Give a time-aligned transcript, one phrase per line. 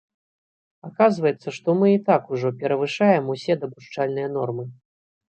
[0.87, 4.65] Аказваецца, што мы і так ужо перавышаем усе дапушчальныя нормы.